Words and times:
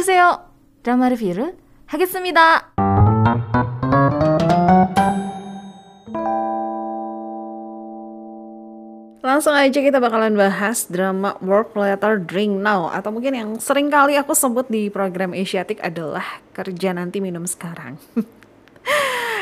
오세요. 0.00 0.40
드라마 0.82 1.08
리뷰를 1.10 1.56
하겠습니다. 1.86 2.72
Langsung 9.26 9.52
aja 9.52 9.82
kita 9.82 10.00
bakalan 10.00 10.38
bahas 10.38 10.88
drama 10.88 11.36
Work 11.44 11.76
Later 11.76 12.16
Drink 12.16 12.62
Now 12.62 12.88
atau 12.88 13.12
mungkin 13.12 13.36
yang 13.36 13.50
sering 13.60 13.92
kali 13.92 14.16
aku 14.16 14.32
sebut 14.32 14.70
di 14.70 14.88
program 14.88 15.36
Asiatic 15.36 15.82
adalah 15.84 16.40
kerja 16.56 16.96
nanti 16.96 17.20
minum 17.20 17.44
sekarang. 17.44 18.00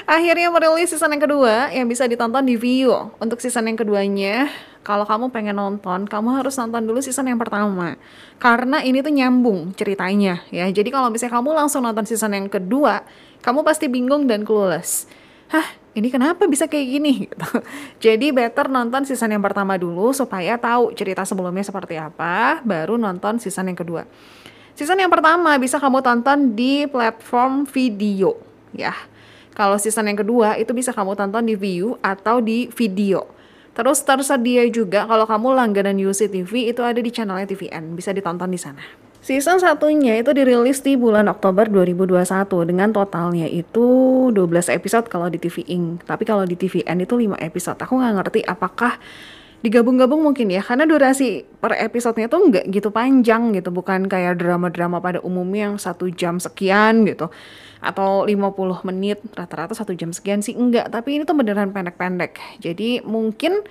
Akhirnya 0.09 0.49
merilis 0.49 0.89
season 0.89 1.13
yang 1.13 1.21
kedua 1.21 1.69
yang 1.69 1.85
bisa 1.85 2.09
ditonton 2.09 2.41
di 2.41 2.57
Vio. 2.57 3.13
Untuk 3.21 3.37
season 3.37 3.69
yang 3.69 3.77
keduanya, 3.77 4.49
kalau 4.81 5.05
kamu 5.05 5.29
pengen 5.29 5.61
nonton, 5.61 6.09
kamu 6.09 6.33
harus 6.41 6.57
nonton 6.57 6.81
dulu 6.81 6.97
season 6.97 7.29
yang 7.29 7.37
pertama. 7.37 7.93
Karena 8.41 8.81
ini 8.81 9.05
tuh 9.05 9.13
nyambung 9.13 9.69
ceritanya 9.77 10.41
ya. 10.49 10.65
Jadi 10.65 10.89
kalau 10.89 11.13
misalnya 11.13 11.37
kamu 11.37 11.53
langsung 11.53 11.85
nonton 11.85 12.09
season 12.09 12.33
yang 12.33 12.49
kedua, 12.49 13.05
kamu 13.45 13.61
pasti 13.61 13.85
bingung 13.85 14.25
dan 14.25 14.41
clueless. 14.41 15.05
Hah, 15.53 15.77
ini 15.93 16.09
kenapa 16.09 16.49
bisa 16.49 16.65
kayak 16.65 16.87
gini 16.89 17.11
gitu. 17.29 17.61
Jadi 18.01 18.33
better 18.33 18.65
nonton 18.65 19.05
season 19.05 19.29
yang 19.29 19.45
pertama 19.45 19.77
dulu 19.77 20.09
supaya 20.09 20.57
tahu 20.57 20.89
cerita 20.97 21.21
sebelumnya 21.21 21.61
seperti 21.61 22.01
apa, 22.01 22.65
baru 22.65 22.97
nonton 22.97 23.37
season 23.37 23.69
yang 23.69 23.77
kedua. 23.77 24.09
Season 24.73 24.97
yang 24.97 25.13
pertama 25.13 25.53
bisa 25.61 25.77
kamu 25.77 26.01
tonton 26.01 26.57
di 26.57 26.89
platform 26.89 27.69
video 27.69 28.49
ya. 28.73 28.93
Kalau 29.59 29.75
season 29.75 30.07
yang 30.07 30.15
kedua 30.15 30.55
itu 30.55 30.71
bisa 30.71 30.95
kamu 30.95 31.19
tonton 31.19 31.43
di 31.43 31.59
View 31.59 31.99
atau 31.99 32.39
di 32.39 32.71
video. 32.71 33.27
Terus 33.75 33.99
tersedia 34.07 34.63
juga 34.71 35.03
kalau 35.03 35.27
kamu 35.27 35.51
langganan 35.51 35.99
UCTV 35.99 36.71
itu 36.71 36.79
ada 36.79 37.03
di 37.03 37.11
channelnya 37.11 37.43
TVN, 37.43 37.91
bisa 37.91 38.15
ditonton 38.15 38.47
di 38.47 38.55
sana. 38.55 38.79
Season 39.19 39.59
satunya 39.59 40.15
itu 40.15 40.31
dirilis 40.31 40.79
di 40.79 40.95
bulan 40.95 41.27
Oktober 41.27 41.67
2021 41.67 42.23
dengan 42.71 42.95
totalnya 42.95 43.51
itu 43.51 43.87
12 44.31 44.71
episode 44.71 45.11
kalau 45.11 45.27
di 45.27 45.35
TV 45.35 45.67
Ink. 45.67 46.07
Tapi 46.07 46.23
kalau 46.23 46.47
di 46.47 46.55
TVN 46.55 47.03
itu 47.03 47.19
5 47.19 47.35
episode. 47.43 47.75
Aku 47.83 47.99
nggak 47.99 48.15
ngerti 48.15 48.39
apakah 48.47 48.95
digabung-gabung 49.59 50.23
mungkin 50.23 50.47
ya 50.47 50.63
karena 50.63 50.87
durasi 50.87 51.43
per 51.59 51.75
episodenya 51.75 52.31
tuh 52.31 52.47
nggak 52.47 52.65
gitu 52.71 52.89
panjang 52.95 53.51
gitu. 53.55 53.69
Bukan 53.69 54.07
kayak 54.07 54.39
drama-drama 54.39 55.03
pada 55.03 55.19
umumnya 55.19 55.71
yang 55.71 55.75
satu 55.75 56.07
jam 56.07 56.39
sekian 56.39 57.03
gitu. 57.03 57.27
Atau 57.83 58.27
50 58.27 58.87
menit 58.87 59.19
rata-rata 59.35 59.75
satu 59.75 59.91
jam 59.95 60.11
sekian 60.15 60.39
sih 60.39 60.55
enggak 60.55 60.91
tapi 60.91 61.19
ini 61.19 61.23
tuh 61.27 61.35
beneran 61.35 61.75
pendek-pendek. 61.75 62.39
Jadi 62.63 63.03
mungkin 63.03 63.63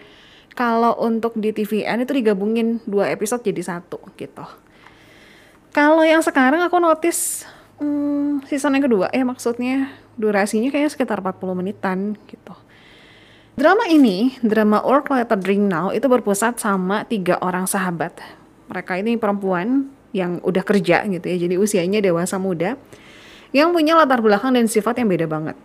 kalau 0.53 0.98
untuk 0.98 1.39
di 1.39 1.55
TVN 1.55 2.03
itu 2.03 2.12
digabungin 2.12 2.83
dua 2.84 3.09
episode 3.14 3.47
jadi 3.47 3.62
satu 3.62 4.03
gitu. 4.19 4.44
Kalau 5.72 6.03
yang 6.03 6.20
sekarang 6.25 6.64
aku 6.64 6.83
notice 6.83 7.47
hmm, 7.78 8.44
season 8.50 8.75
yang 8.77 8.84
kedua 8.84 9.06
ya 9.14 9.22
maksudnya 9.22 9.89
durasinya 10.19 10.69
kayaknya 10.75 10.91
sekitar 10.91 11.22
40 11.22 11.55
menitan 11.55 12.19
gitu. 12.27 12.53
Drama 13.59 13.91
ini, 13.91 14.39
drama 14.39 14.78
Work 14.87 15.11
Later 15.11 15.34
Drink 15.34 15.67
Now 15.67 15.91
itu 15.91 16.06
berpusat 16.06 16.62
sama 16.62 17.03
tiga 17.11 17.42
orang 17.42 17.67
sahabat. 17.67 18.15
Mereka 18.70 19.03
ini 19.03 19.19
perempuan 19.19 19.91
yang 20.15 20.39
udah 20.47 20.62
kerja 20.62 21.03
gitu 21.03 21.27
ya, 21.27 21.34
jadi 21.34 21.59
usianya 21.59 21.98
dewasa 21.98 22.39
muda, 22.39 22.78
yang 23.50 23.75
punya 23.75 23.98
latar 23.98 24.23
belakang 24.23 24.55
dan 24.55 24.70
sifat 24.70 25.03
yang 25.03 25.11
beda 25.11 25.27
banget. 25.27 25.59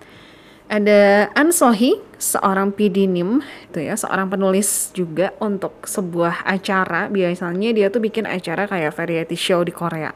Ada 0.74 1.30
An 1.38 1.54
Sohi, 1.54 2.02
seorang 2.18 2.74
PDNIM, 2.74 3.46
itu 3.70 3.86
ya, 3.86 3.94
seorang 3.94 4.26
penulis 4.26 4.90
juga 4.98 5.30
untuk 5.38 5.86
sebuah 5.86 6.50
acara. 6.50 7.14
Biasanya 7.14 7.78
dia 7.78 7.94
tuh 7.94 8.02
bikin 8.02 8.26
acara 8.26 8.66
kayak 8.66 8.90
variety 8.98 9.38
show 9.38 9.62
di 9.62 9.70
Korea. 9.70 10.10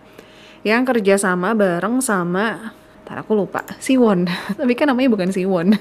Yang 0.65 0.97
kerja 0.97 1.29
sama 1.29 1.53
bareng 1.53 2.01
sama, 2.01 2.73
ntar 3.05 3.21
aku 3.21 3.37
lupa, 3.37 3.61
Siwon. 3.77 4.25
Tapi 4.57 4.73
kan 4.73 4.89
namanya 4.89 5.13
bukan 5.13 5.29
Siwon. 5.29 5.77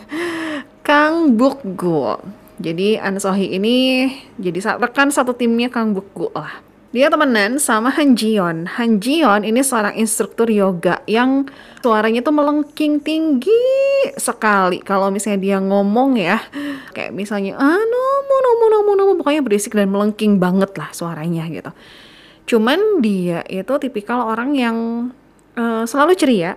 Kang 0.86 1.34
Bukgu. 1.34 2.14
Jadi 2.62 2.94
An 2.94 3.19
Sohi 3.19 3.58
ini 3.58 4.06
jadi 4.38 4.78
rekan 4.78 5.10
satu 5.10 5.34
timnya 5.34 5.66
Kang 5.66 5.91
Bukgu 5.91 6.30
lah. 6.30 6.62
Dia 6.94 7.10
temenan 7.10 7.58
sama 7.58 7.91
Han 7.98 8.14
Jion. 8.14 8.70
Han 8.78 9.02
Jion 9.02 9.42
ini 9.42 9.66
seorang 9.66 9.98
instruktur 9.98 10.46
yoga 10.46 11.02
yang 11.10 11.50
suaranya 11.82 12.22
tuh 12.22 12.30
melengking 12.30 13.02
tinggi 13.02 13.66
sekali. 14.14 14.78
Kalau 14.78 15.10
misalnya 15.10 15.42
dia 15.42 15.58
ngomong 15.58 16.22
ya, 16.22 16.38
kayak 16.94 17.10
misalnya 17.10 17.58
ah 17.58 17.82
nomo 17.82 18.36
nomo 18.46 18.64
nomo 18.70 18.92
nomo 18.94 19.12
pokoknya 19.19 19.42
berisik 19.42 19.75
dan 19.75 19.91
melengking 19.91 20.38
banget 20.38 20.70
lah 20.78 20.94
suaranya 20.94 21.50
gitu. 21.50 21.75
Cuman 22.46 23.02
dia 23.02 23.42
itu 23.50 23.75
tipikal 23.82 24.22
orang 24.22 24.54
yang 24.54 24.76
uh, 25.58 25.82
selalu 25.82 26.14
ceria. 26.14 26.54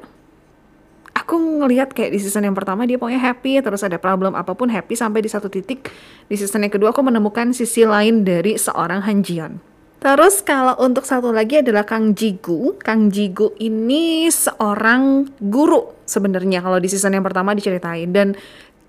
Aku 1.29 1.37
ngelihat 1.61 1.93
kayak 1.93 2.09
di 2.09 2.17
season 2.17 2.41
yang 2.41 2.57
pertama 2.57 2.89
dia 2.89 2.97
pokoknya 2.97 3.21
happy 3.21 3.61
terus 3.61 3.85
ada 3.85 4.01
problem 4.01 4.33
apa 4.33 4.57
pun 4.57 4.65
happy 4.65 4.97
sampai 4.97 5.21
di 5.21 5.29
satu 5.29 5.45
titik 5.45 5.93
di 6.25 6.33
season 6.33 6.65
yang 6.65 6.73
kedua 6.73 6.89
aku 6.89 7.05
menemukan 7.05 7.53
sisi 7.53 7.85
lain 7.85 8.25
dari 8.25 8.57
seorang 8.57 9.05
Han 9.05 9.21
Jion. 9.21 9.61
Terus 10.01 10.41
kalau 10.41 10.73
untuk 10.81 11.05
satu 11.05 11.29
lagi 11.29 11.61
adalah 11.61 11.85
Kang 11.85 12.17
Jigu. 12.17 12.81
Kang 12.81 13.13
Jigu 13.13 13.53
ini 13.61 14.25
seorang 14.25 15.29
guru 15.37 16.01
sebenarnya 16.09 16.65
kalau 16.65 16.81
di 16.81 16.89
season 16.89 17.13
yang 17.13 17.21
pertama 17.21 17.53
diceritain 17.53 18.09
dan 18.09 18.33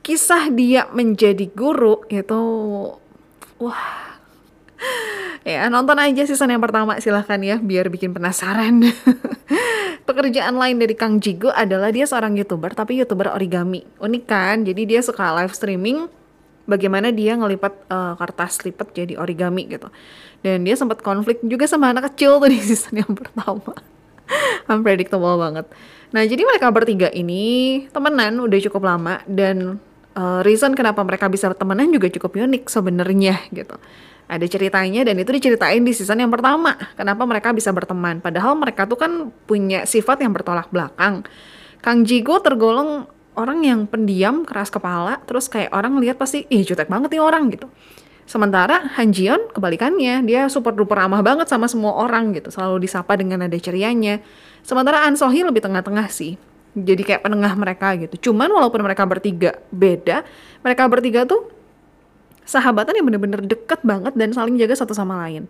kisah 0.00 0.48
dia 0.48 0.88
menjadi 0.96 1.44
guru 1.52 2.08
itu 2.08 2.40
wah 3.60 4.16
ya 5.44 5.68
nonton 5.68 6.00
aja 6.00 6.24
season 6.24 6.56
yang 6.56 6.64
pertama 6.64 6.96
silahkan 7.04 7.36
ya 7.44 7.60
biar 7.60 7.92
bikin 7.92 8.16
penasaran 8.16 8.80
pekerjaan 10.10 10.58
lain 10.58 10.82
dari 10.82 10.98
Kang 10.98 11.22
Jigu 11.22 11.54
adalah 11.54 11.94
dia 11.94 12.02
seorang 12.02 12.34
youtuber 12.34 12.74
tapi 12.74 12.98
youtuber 12.98 13.30
origami. 13.30 13.86
Unik 14.02 14.24
kan? 14.26 14.66
Jadi 14.66 14.82
dia 14.90 15.00
suka 15.06 15.30
live 15.38 15.54
streaming 15.54 16.10
bagaimana 16.66 17.14
dia 17.14 17.38
ngelipat 17.38 17.86
uh, 17.86 18.14
kertas 18.18 18.66
lipat 18.66 18.90
jadi 18.90 19.14
origami 19.14 19.70
gitu. 19.70 19.86
Dan 20.42 20.66
dia 20.66 20.74
sempat 20.74 20.98
konflik 21.06 21.38
juga 21.46 21.70
sama 21.70 21.94
anak 21.94 22.10
kecil 22.10 22.42
tuh 22.42 22.50
di 22.50 22.58
season 22.66 22.98
yang 23.06 23.12
pertama. 23.14 23.70
Unpredictable 24.66 25.38
banget. 25.38 25.66
Nah 26.10 26.22
jadi 26.26 26.42
mereka 26.42 26.74
bertiga 26.74 27.06
ini 27.14 27.86
temenan 27.94 28.42
udah 28.42 28.58
cukup 28.66 28.82
lama 28.82 29.22
dan 29.30 29.78
uh, 30.20 30.40
reason 30.44 30.76
kenapa 30.76 31.00
mereka 31.00 31.32
bisa 31.32 31.48
temenan 31.56 31.88
juga 31.88 32.12
cukup 32.12 32.36
unik 32.36 32.68
sebenarnya 32.68 33.48
gitu. 33.56 33.80
Ada 34.30 34.46
ceritanya 34.46 35.02
dan 35.02 35.18
itu 35.18 35.32
diceritain 35.32 35.82
di 35.82 35.90
season 35.90 36.20
yang 36.20 36.30
pertama 36.30 36.76
kenapa 36.94 37.24
mereka 37.24 37.50
bisa 37.56 37.72
berteman. 37.72 38.20
Padahal 38.20 38.54
mereka 38.54 38.84
tuh 38.84 39.00
kan 39.00 39.32
punya 39.48 39.88
sifat 39.88 40.22
yang 40.22 40.36
bertolak 40.36 40.68
belakang. 40.68 41.24
Kang 41.80 42.04
Jigo 42.04 42.38
tergolong 42.44 43.08
orang 43.40 43.64
yang 43.64 43.80
pendiam, 43.88 44.44
keras 44.44 44.68
kepala, 44.68 45.18
terus 45.24 45.48
kayak 45.48 45.72
orang 45.72 45.96
lihat 45.96 46.20
pasti, 46.20 46.44
ih 46.52 46.60
jutek 46.60 46.92
banget 46.92 47.16
nih 47.16 47.22
orang 47.24 47.48
gitu. 47.48 47.72
Sementara 48.28 48.86
Han 49.00 49.10
Jion 49.10 49.50
kebalikannya, 49.50 50.22
dia 50.22 50.46
super 50.46 50.76
duper 50.76 50.94
ramah 51.02 51.24
banget 51.24 51.50
sama 51.50 51.66
semua 51.66 51.98
orang 51.98 52.30
gitu, 52.36 52.52
selalu 52.52 52.86
disapa 52.86 53.18
dengan 53.18 53.42
nada 53.42 53.58
cerianya. 53.58 54.22
Sementara 54.62 55.02
An 55.08 55.18
Sohee 55.18 55.42
lebih 55.42 55.64
tengah-tengah 55.64 56.06
sih, 56.12 56.38
jadi 56.76 57.02
kayak 57.02 57.22
penengah 57.26 57.54
mereka 57.58 57.94
gitu. 57.98 58.30
Cuman 58.30 58.50
walaupun 58.50 58.80
mereka 58.82 59.02
bertiga 59.06 59.58
beda, 59.74 60.22
mereka 60.62 60.86
bertiga 60.86 61.26
tuh 61.26 61.50
sahabatan 62.46 62.98
yang 62.98 63.06
bener-bener 63.06 63.42
deket 63.46 63.82
banget 63.86 64.14
dan 64.18 64.34
saling 64.34 64.58
jaga 64.58 64.74
satu 64.74 64.90
sama 64.90 65.22
lain 65.26 65.46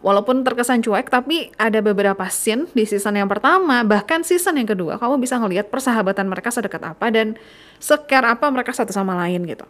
walaupun 0.00 0.44
terkesan 0.44 0.84
cuek 0.84 1.08
tapi 1.08 1.50
ada 1.56 1.80
beberapa 1.80 2.26
scene 2.28 2.68
di 2.76 2.84
season 2.84 3.16
yang 3.16 3.30
pertama 3.30 3.80
bahkan 3.84 4.20
season 4.22 4.60
yang 4.60 4.68
kedua 4.68 5.00
kamu 5.00 5.20
bisa 5.20 5.40
ngelihat 5.40 5.72
persahabatan 5.72 6.28
mereka 6.28 6.52
sedekat 6.52 6.82
apa 6.84 7.06
dan 7.08 7.36
seker 7.78 8.24
apa 8.24 8.46
mereka 8.50 8.74
satu 8.74 8.90
sama 8.90 9.14
lain 9.24 9.46
gitu. 9.46 9.64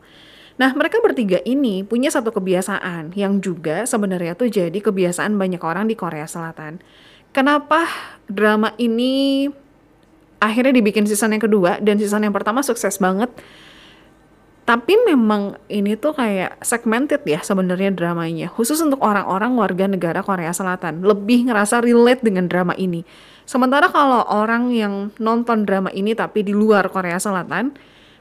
Nah 0.58 0.74
mereka 0.74 0.98
bertiga 0.98 1.38
ini 1.46 1.86
punya 1.86 2.10
satu 2.10 2.34
kebiasaan 2.34 3.14
yang 3.14 3.38
juga 3.38 3.86
sebenarnya 3.86 4.34
tuh 4.34 4.50
jadi 4.50 4.74
kebiasaan 4.74 5.38
banyak 5.38 5.62
orang 5.62 5.86
di 5.86 5.94
Korea 5.94 6.26
Selatan. 6.26 6.82
Kenapa 7.30 7.86
drama 8.26 8.74
ini 8.80 9.46
akhirnya 10.38 10.74
dibikin 10.74 11.06
season 11.06 11.34
yang 11.34 11.42
kedua 11.42 11.82
dan 11.82 11.98
season 11.98 12.26
yang 12.26 12.34
pertama 12.34 12.62
sukses 12.62 12.98
banget? 12.98 13.30
Tapi 14.68 15.00
memang 15.08 15.56
ini 15.72 15.96
tuh 15.96 16.12
kayak 16.12 16.60
segmented 16.60 17.24
ya 17.24 17.40
sebenarnya 17.40 17.88
dramanya. 17.88 18.52
Khusus 18.52 18.76
untuk 18.84 19.00
orang-orang 19.00 19.56
warga 19.56 19.88
negara 19.88 20.20
Korea 20.20 20.52
Selatan. 20.52 21.00
Lebih 21.00 21.48
ngerasa 21.48 21.80
relate 21.80 22.20
dengan 22.20 22.52
drama 22.52 22.76
ini. 22.76 23.00
Sementara 23.48 23.88
kalau 23.88 24.28
orang 24.28 24.68
yang 24.68 25.08
nonton 25.16 25.64
drama 25.64 25.88
ini 25.96 26.12
tapi 26.12 26.44
di 26.44 26.52
luar 26.52 26.92
Korea 26.92 27.16
Selatan, 27.16 27.72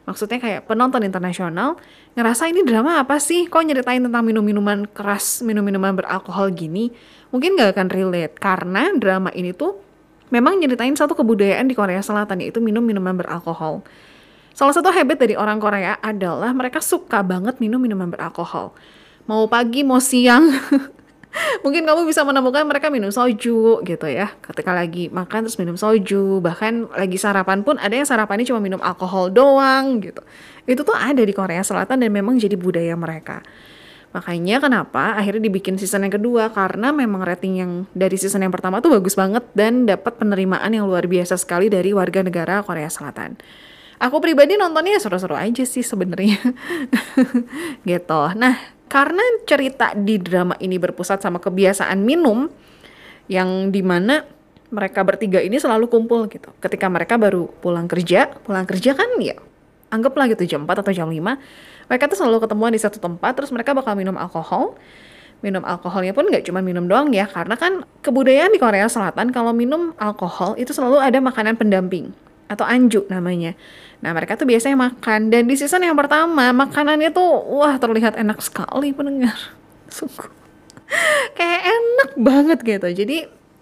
maksudnya 0.08 0.40
kayak 0.40 0.72
penonton 0.72 1.04
internasional, 1.04 1.76
ngerasa 2.16 2.48
ini 2.48 2.64
drama 2.64 3.04
apa 3.04 3.20
sih? 3.20 3.52
Kok 3.52 3.68
nyeritain 3.68 4.08
tentang 4.08 4.24
minum-minuman 4.24 4.88
keras, 4.88 5.44
minum-minuman 5.44 6.00
beralkohol 6.00 6.56
gini? 6.56 6.96
Mungkin 7.36 7.60
gak 7.60 7.76
akan 7.76 7.92
relate. 7.92 8.40
Karena 8.40 8.88
drama 8.96 9.36
ini 9.36 9.52
tuh 9.52 9.87
memang 10.30 10.60
nyeritain 10.60 10.94
satu 10.94 11.16
kebudayaan 11.16 11.68
di 11.68 11.76
Korea 11.76 12.04
Selatan, 12.04 12.44
yaitu 12.44 12.60
minum 12.60 12.84
minuman 12.84 13.16
beralkohol. 13.16 13.84
Salah 14.58 14.74
satu 14.74 14.90
habit 14.90 15.22
dari 15.22 15.38
orang 15.38 15.62
Korea 15.62 16.02
adalah 16.02 16.50
mereka 16.50 16.82
suka 16.82 17.22
banget 17.22 17.62
minum 17.62 17.78
minuman 17.78 18.10
beralkohol. 18.10 18.74
Mau 19.30 19.46
pagi, 19.46 19.86
mau 19.86 20.02
siang, 20.02 20.50
mungkin 21.64 21.86
kamu 21.86 22.10
bisa 22.10 22.26
menemukan 22.26 22.66
mereka 22.66 22.90
minum 22.90 23.14
soju 23.14 23.86
gitu 23.86 24.08
ya. 24.10 24.34
Ketika 24.42 24.74
lagi 24.74 25.14
makan 25.14 25.46
terus 25.46 25.62
minum 25.62 25.78
soju. 25.78 26.42
Bahkan 26.42 26.96
lagi 26.98 27.22
sarapan 27.22 27.62
pun 27.62 27.78
ada 27.78 27.94
yang 27.94 28.08
sarapannya 28.08 28.50
cuma 28.50 28.58
minum 28.58 28.82
alkohol 28.82 29.30
doang 29.30 30.02
gitu. 30.02 30.26
Itu 30.66 30.82
tuh 30.82 30.98
ada 30.98 31.22
di 31.22 31.34
Korea 31.38 31.62
Selatan 31.62 32.02
dan 32.02 32.10
memang 32.10 32.42
jadi 32.42 32.58
budaya 32.58 32.98
mereka 32.98 33.46
makanya 34.16 34.64
kenapa 34.64 35.16
akhirnya 35.16 35.48
dibikin 35.50 35.76
season 35.76 36.08
yang 36.08 36.14
kedua? 36.16 36.50
Karena 36.52 36.96
memang 36.96 37.24
rating 37.24 37.54
yang 37.60 37.72
dari 37.92 38.16
season 38.16 38.44
yang 38.44 38.54
pertama 38.54 38.80
tuh 38.80 38.96
bagus 38.98 39.14
banget 39.14 39.44
dan 39.54 39.86
dapat 39.86 40.18
penerimaan 40.18 40.72
yang 40.72 40.88
luar 40.88 41.06
biasa 41.06 41.36
sekali 41.36 41.68
dari 41.68 41.92
warga 41.92 42.24
negara 42.24 42.64
Korea 42.64 42.88
Selatan. 42.88 43.38
Aku 43.98 44.22
pribadi 44.22 44.54
nontonnya 44.56 45.02
seru-seru 45.02 45.34
aja 45.34 45.66
sih 45.66 45.82
sebenarnya. 45.82 46.38
Gitu. 47.90 48.22
Nah 48.38 48.56
karena 48.88 49.24
cerita 49.44 49.92
di 49.98 50.16
drama 50.16 50.56
ini 50.64 50.80
berpusat 50.80 51.20
sama 51.20 51.44
kebiasaan 51.44 52.00
minum 52.00 52.48
yang 53.28 53.70
di 53.76 53.84
mana 53.84 54.24
mereka 54.72 55.04
bertiga 55.04 55.40
ini 55.40 55.60
selalu 55.60 55.88
kumpul 55.88 56.28
gitu. 56.28 56.52
Ketika 56.60 56.88
mereka 56.92 57.16
baru 57.16 57.48
pulang 57.60 57.88
kerja, 57.88 58.32
pulang 58.44 58.68
kerja 58.68 58.96
kan 58.96 59.08
ya 59.20 59.36
anggaplah 59.88 60.28
gitu 60.28 60.44
jam 60.44 60.68
4 60.68 60.84
atau 60.84 60.92
jam 60.92 61.08
5, 61.08 61.40
mereka 61.88 62.12
tuh 62.12 62.20
selalu 62.20 62.48
ketemuan 62.48 62.72
di 62.72 62.80
satu 62.80 63.00
tempat 63.00 63.36
terus 63.36 63.52
mereka 63.52 63.76
bakal 63.76 63.96
minum 63.96 64.16
alkohol. 64.16 64.76
Minum 65.38 65.62
alkoholnya 65.62 66.18
pun 66.18 66.26
nggak 66.26 66.50
cuma 66.50 66.66
minum 66.66 66.90
doang 66.90 67.14
ya, 67.14 67.30
karena 67.30 67.54
kan 67.54 67.86
kebudayaan 68.02 68.50
di 68.50 68.58
Korea 68.58 68.90
Selatan 68.90 69.30
kalau 69.30 69.54
minum 69.54 69.94
alkohol 70.02 70.58
itu 70.58 70.74
selalu 70.74 70.98
ada 70.98 71.22
makanan 71.22 71.54
pendamping 71.54 72.10
atau 72.50 72.66
anju 72.66 73.06
namanya. 73.06 73.54
Nah 74.02 74.18
mereka 74.18 74.34
tuh 74.34 74.50
biasanya 74.50 74.74
makan 74.74 75.30
dan 75.30 75.46
di 75.46 75.54
season 75.54 75.86
yang 75.86 75.94
pertama 75.94 76.50
makanannya 76.56 77.14
tuh 77.14 77.44
wah 77.54 77.78
terlihat 77.78 78.18
enak 78.18 78.42
sekali 78.42 78.90
pendengar. 78.98 79.38
Sungguh 79.94 80.38
kayak 81.36 81.62
enak 81.68 82.12
banget 82.18 82.60
gitu. 82.64 82.88
Jadi 83.06 83.18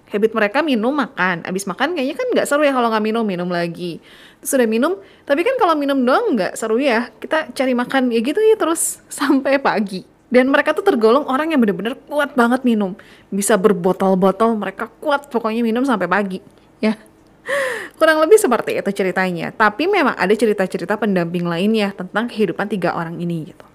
habit 0.10 0.32
mereka 0.34 0.62
minum 0.62 0.94
makan. 0.94 1.46
Abis 1.46 1.66
makan 1.70 1.98
kayaknya 1.98 2.16
kan 2.18 2.28
nggak 2.34 2.46
seru 2.48 2.64
ya 2.66 2.74
kalau 2.74 2.90
nggak 2.90 3.06
minum 3.06 3.26
minum 3.26 3.50
lagi. 3.50 4.02
Terus 4.42 4.52
udah 4.58 4.70
minum, 4.70 4.92
tapi 5.26 5.42
kan 5.42 5.56
kalau 5.58 5.74
minum 5.74 5.98
doang 6.02 6.38
nggak 6.38 6.54
seru 6.58 6.78
ya. 6.78 7.10
Kita 7.18 7.50
cari 7.54 7.74
makan 7.74 8.14
ya 8.14 8.20
gitu 8.22 8.40
ya 8.42 8.56
terus 8.58 9.00
sampai 9.20 9.58
pagi. 9.58 10.06
Dan 10.30 10.50
mereka 10.50 10.74
tuh 10.74 10.84
tergolong 10.84 11.30
orang 11.30 11.54
yang 11.54 11.62
bener-bener 11.62 11.96
kuat 12.10 12.34
banget 12.34 12.66
minum. 12.66 12.98
Bisa 13.30 13.56
berbotol-botol, 13.56 14.58
mereka 14.58 14.90
kuat 15.00 15.30
pokoknya 15.30 15.62
minum 15.62 15.86
sampai 15.86 16.10
pagi. 16.10 16.42
Ya, 16.84 16.98
Kurang 18.00 18.22
lebih 18.22 18.38
seperti 18.42 18.78
itu 18.78 18.92
ceritanya. 18.92 19.54
Tapi 19.54 19.88
memang 19.88 20.18
ada 20.18 20.34
cerita-cerita 20.34 20.98
pendamping 20.98 21.46
lainnya 21.46 21.94
tentang 21.94 22.28
kehidupan 22.28 22.68
tiga 22.68 22.98
orang 22.98 23.18
ini 23.22 23.54
gitu. 23.54 23.66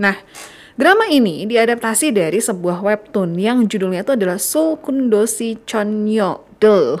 Nah, 0.00 0.16
drama 0.80 1.04
ini 1.12 1.44
diadaptasi 1.44 2.16
dari 2.16 2.40
sebuah 2.40 2.80
webtoon 2.80 3.36
yang 3.36 3.68
judulnya 3.68 4.00
itu 4.00 4.16
adalah 4.16 4.40
So 4.40 4.80
Kundoshi 4.80 5.60
Chonyo 5.68 6.48
Del. 6.56 6.96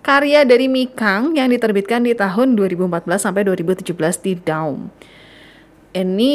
Karya 0.00 0.48
dari 0.48 0.72
Mikang 0.72 1.36
yang 1.36 1.52
diterbitkan 1.52 2.08
di 2.08 2.16
tahun 2.16 2.56
2014 2.56 3.04
sampai 3.20 3.44
2017 3.44 3.92
di 4.24 4.32
Daum. 4.40 4.88
Ini 5.92 6.34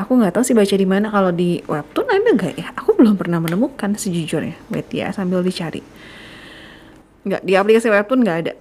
aku 0.00 0.12
nggak 0.16 0.40
tahu 0.40 0.44
sih 0.48 0.56
baca 0.56 0.76
di 0.76 0.88
mana 0.88 1.12
kalau 1.12 1.28
di 1.28 1.60
webtoon 1.68 2.08
ada 2.08 2.30
nggak 2.32 2.52
ya? 2.56 2.72
Aku 2.80 2.96
belum 2.96 3.20
pernah 3.20 3.40
menemukan 3.40 3.92
sejujurnya. 3.92 4.56
Wait 4.72 4.88
ya, 4.92 5.12
sambil 5.12 5.44
dicari 5.44 5.84
nggak 7.22 7.42
di 7.46 7.52
aplikasi 7.54 7.86
webtoon 7.86 8.20
nggak 8.26 8.38
ada 8.46 8.52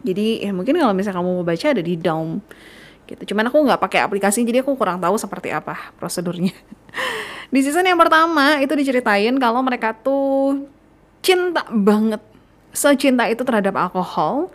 jadi 0.00 0.48
ya 0.48 0.50
mungkin 0.56 0.80
kalau 0.80 0.94
misalnya 0.96 1.20
kamu 1.20 1.30
mau 1.40 1.44
baca 1.44 1.66
ada 1.68 1.82
di 1.84 1.94
Daum 2.00 2.40
gitu. 3.06 3.32
Cuman 3.32 3.48
aku 3.48 3.58
nggak 3.62 3.80
pakai 3.80 4.02
aplikasi 4.02 4.42
jadi 4.42 4.60
aku 4.66 4.74
kurang 4.74 4.98
tahu 4.98 5.14
seperti 5.16 5.54
apa 5.54 5.94
prosedurnya. 5.96 6.52
Di 7.54 7.60
season 7.62 7.86
yang 7.86 7.96
pertama 7.96 8.58
itu 8.58 8.74
diceritain 8.74 9.34
kalau 9.38 9.62
mereka 9.62 9.94
tuh 9.94 10.66
cinta 11.22 11.62
banget 11.70 12.20
secinta 12.74 13.24
itu 13.30 13.46
terhadap 13.46 13.72
alkohol. 13.78 14.50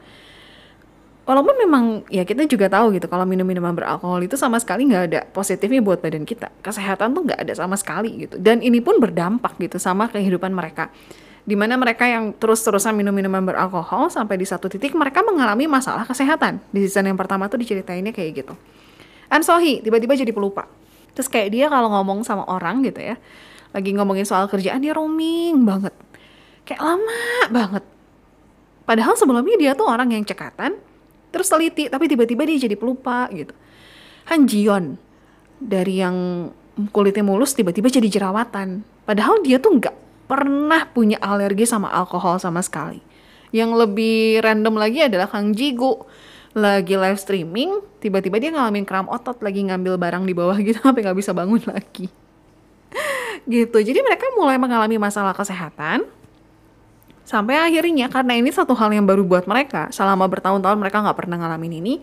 Walaupun 1.21 1.55
memang 1.63 1.83
ya 2.11 2.27
kita 2.27 2.43
juga 2.49 2.67
tahu 2.67 2.97
gitu 2.97 3.07
kalau 3.07 3.23
minum 3.23 3.45
minuman 3.47 3.71
beralkohol 3.71 4.25
itu 4.25 4.35
sama 4.35 4.57
sekali 4.59 4.89
nggak 4.89 5.03
ada 5.07 5.21
positifnya 5.31 5.79
buat 5.79 6.03
badan 6.03 6.27
kita. 6.27 6.51
Kesehatan 6.59 7.15
tuh 7.15 7.23
nggak 7.31 7.39
ada 7.47 7.53
sama 7.55 7.79
sekali 7.79 8.27
gitu. 8.27 8.35
Dan 8.35 8.59
ini 8.59 8.83
pun 8.83 8.99
berdampak 8.99 9.55
gitu 9.61 9.79
sama 9.79 10.11
kehidupan 10.11 10.51
mereka 10.51 10.91
di 11.41 11.57
mana 11.57 11.73
mereka 11.73 12.05
yang 12.05 12.37
terus-terusan 12.37 12.93
minum 12.93 13.13
minuman 13.13 13.41
beralkohol 13.41 14.13
sampai 14.13 14.37
di 14.37 14.45
satu 14.45 14.69
titik 14.69 14.93
mereka 14.93 15.25
mengalami 15.25 15.65
masalah 15.65 16.05
kesehatan. 16.05 16.61
Di 16.69 16.85
season 16.85 17.09
yang 17.09 17.17
pertama 17.17 17.49
tuh 17.49 17.57
diceritainnya 17.57 18.13
kayak 18.13 18.45
gitu. 18.45 18.53
An 19.31 19.41
Sohi 19.41 19.81
tiba-tiba 19.81 20.13
jadi 20.13 20.29
pelupa. 20.29 20.69
Terus 21.17 21.27
kayak 21.27 21.49
dia 21.49 21.65
kalau 21.67 21.89
ngomong 21.91 22.21
sama 22.21 22.45
orang 22.45 22.85
gitu 22.85 23.01
ya, 23.01 23.15
lagi 23.73 23.91
ngomongin 23.95 24.23
soal 24.27 24.45
kerjaan 24.45 24.85
dia 24.85 24.93
roaming 24.93 25.65
banget. 25.65 25.95
Kayak 26.63 26.81
lama 26.85 27.23
banget. 27.49 27.83
Padahal 28.85 29.15
sebelumnya 29.17 29.57
dia 29.57 29.71
tuh 29.73 29.87
orang 29.87 30.13
yang 30.13 30.21
cekatan, 30.21 30.77
terus 31.33 31.47
teliti, 31.49 31.87
tapi 31.87 32.05
tiba-tiba 32.11 32.43
dia 32.45 32.69
jadi 32.69 32.75
pelupa 32.77 33.31
gitu. 33.33 33.55
Han 34.29 34.45
Jion 34.45 34.99
dari 35.57 36.03
yang 36.03 36.49
kulitnya 36.91 37.25
mulus 37.25 37.57
tiba-tiba 37.57 37.89
jadi 37.89 38.07
jerawatan. 38.07 38.85
Padahal 39.07 39.41
dia 39.41 39.57
tuh 39.57 39.79
nggak 39.79 39.95
pernah 40.31 40.87
punya 40.87 41.19
alergi 41.19 41.67
sama 41.67 41.91
alkohol 41.91 42.39
sama 42.39 42.63
sekali. 42.63 43.03
Yang 43.51 43.83
lebih 43.83 44.39
random 44.39 44.79
lagi 44.79 45.03
adalah 45.03 45.27
Kang 45.27 45.51
Jigu 45.51 46.07
lagi 46.55 46.95
live 46.95 47.19
streaming, 47.19 47.83
tiba-tiba 47.99 48.39
dia 48.39 48.51
ngalamin 48.51 48.87
kram 48.87 49.07
otot 49.11 49.39
lagi 49.43 49.63
ngambil 49.67 49.95
barang 49.99 50.23
di 50.23 50.31
bawah 50.35 50.55
gitu 50.59 50.79
sampai 50.87 51.03
nggak 51.03 51.19
bisa 51.19 51.35
bangun 51.35 51.59
lagi. 51.67 52.07
gitu. 53.43 53.77
Jadi 53.83 53.99
mereka 53.99 54.31
mulai 54.39 54.55
mengalami 54.55 54.95
masalah 54.95 55.35
kesehatan. 55.35 56.07
Sampai 57.27 57.55
akhirnya 57.55 58.11
karena 58.11 58.35
ini 58.35 58.51
satu 58.51 58.75
hal 58.75 58.91
yang 58.91 59.07
baru 59.07 59.23
buat 59.23 59.47
mereka, 59.47 59.91
selama 59.91 60.27
bertahun-tahun 60.27 60.75
mereka 60.79 60.99
nggak 60.99 61.17
pernah 61.19 61.39
ngalamin 61.39 61.79
ini, 61.79 61.93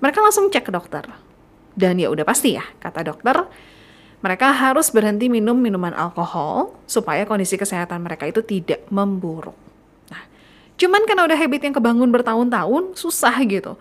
mereka 0.00 0.24
langsung 0.24 0.48
cek 0.48 0.68
ke 0.68 0.72
dokter. 0.72 1.04
Dan 1.76 2.00
ya 2.00 2.08
udah 2.08 2.24
pasti 2.24 2.56
ya, 2.56 2.64
kata 2.80 3.04
dokter, 3.04 3.44
mereka 4.20 4.52
harus 4.52 4.92
berhenti 4.92 5.32
minum 5.32 5.56
minuman 5.56 5.96
alkohol 5.96 6.76
supaya 6.84 7.24
kondisi 7.24 7.56
kesehatan 7.56 8.04
mereka 8.04 8.28
itu 8.28 8.44
tidak 8.44 8.84
memburuk. 8.92 9.56
Nah, 10.12 10.22
cuman 10.76 11.08
karena 11.08 11.24
udah 11.24 11.38
habit 11.40 11.60
yang 11.64 11.74
kebangun 11.76 12.12
bertahun-tahun, 12.12 13.00
susah 13.00 13.36
gitu. 13.48 13.80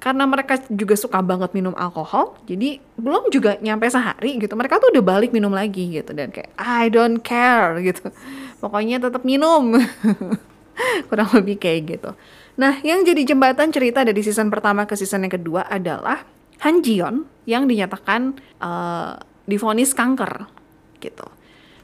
Karena 0.00 0.28
mereka 0.28 0.60
juga 0.68 0.96
suka 1.00 1.20
banget 1.24 1.56
minum 1.56 1.72
alkohol, 1.76 2.36
jadi 2.44 2.76
belum 3.00 3.32
juga 3.32 3.56
nyampe 3.60 3.88
sehari 3.88 4.36
gitu, 4.36 4.52
mereka 4.52 4.76
tuh 4.76 4.92
udah 4.92 5.04
balik 5.04 5.32
minum 5.32 5.52
lagi 5.52 6.00
gitu. 6.00 6.12
Dan 6.12 6.28
kayak, 6.32 6.52
I 6.60 6.92
don't 6.92 7.20
care 7.24 7.76
gitu. 7.80 8.12
Pokoknya 8.60 9.00
tetap 9.00 9.24
minum. 9.24 9.80
Kurang 11.08 11.28
lebih 11.32 11.56
kayak 11.56 11.80
gitu. 11.88 12.10
Nah, 12.56 12.80
yang 12.84 13.04
jadi 13.04 13.32
jembatan 13.32 13.72
cerita 13.72 14.04
dari 14.04 14.20
season 14.20 14.48
pertama 14.48 14.84
ke 14.88 14.96
season 14.96 15.24
yang 15.24 15.32
kedua 15.32 15.68
adalah 15.68 16.24
Han 16.62 16.80
Jion 16.80 17.26
yang 17.44 17.66
dinyatakan 17.66 18.36
uh, 18.62 19.18
difonis 19.44 19.92
kanker 19.92 20.48
gitu. 21.00 21.26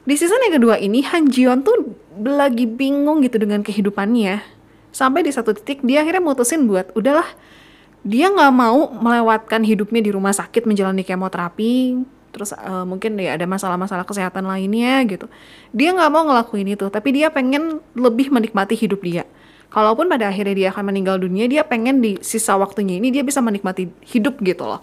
Di 0.01 0.17
season 0.17 0.41
yang 0.49 0.57
kedua 0.57 0.81
ini 0.81 1.05
Han 1.05 1.29
Jion 1.29 1.61
tuh 1.61 1.93
lagi 2.21 2.65
bingung 2.65 3.21
gitu 3.21 3.37
dengan 3.37 3.61
kehidupannya. 3.61 4.41
Sampai 4.91 5.23
di 5.23 5.31
satu 5.31 5.55
titik 5.55 5.85
dia 5.85 6.03
akhirnya 6.03 6.19
mutusin 6.19 6.67
buat 6.67 6.91
udahlah 6.97 7.27
dia 8.01 8.33
nggak 8.33 8.53
mau 8.53 8.89
melewatkan 8.89 9.61
hidupnya 9.61 10.01
di 10.01 10.09
rumah 10.09 10.33
sakit 10.33 10.65
menjalani 10.65 11.05
kemoterapi 11.05 12.01
terus 12.31 12.55
uh, 12.55 12.87
mungkin 12.87 13.19
ya 13.19 13.35
ada 13.35 13.45
masalah-masalah 13.45 14.07
kesehatan 14.07 14.47
lainnya 14.47 15.03
gitu 15.05 15.27
dia 15.75 15.91
nggak 15.91 16.09
mau 16.09 16.23
ngelakuin 16.25 16.73
itu 16.73 16.87
tapi 16.87 17.11
dia 17.13 17.29
pengen 17.29 17.83
lebih 17.93 18.31
menikmati 18.31 18.73
hidup 18.73 19.03
dia 19.03 19.27
kalaupun 19.69 20.07
pada 20.07 20.31
akhirnya 20.31 20.55
dia 20.55 20.67
akan 20.71 20.89
meninggal 20.89 21.19
dunia 21.19 21.45
dia 21.45 21.61
pengen 21.67 21.99
di 21.99 22.17
sisa 22.23 22.55
waktunya 22.55 22.97
ini 22.97 23.11
dia 23.11 23.21
bisa 23.21 23.43
menikmati 23.43 23.91
hidup 24.07 24.39
gitu 24.41 24.63
loh 24.63 24.81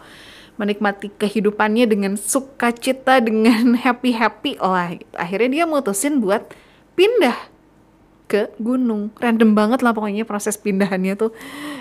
menikmati 0.58 1.08
kehidupannya 1.14 1.86
dengan 1.86 2.12
sukacita 2.18 3.22
dengan 3.22 3.72
happy 3.86 4.10
happy 4.12 4.52
lah 4.58 4.98
gitu. 4.98 5.14
akhirnya 5.14 5.48
dia 5.62 5.64
mutusin 5.64 6.18
buat 6.18 6.50
pindah 6.98 7.38
ke 8.28 8.52
gunung. 8.60 9.08
Random 9.16 9.56
banget 9.56 9.80
lah 9.80 9.96
pokoknya 9.96 10.28
proses 10.28 10.60
pindahannya 10.60 11.16
tuh. 11.16 11.32